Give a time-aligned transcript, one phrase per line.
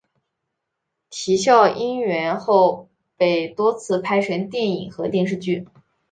[1.11, 5.67] 啼笑因缘后被多次拍成电影和电视剧。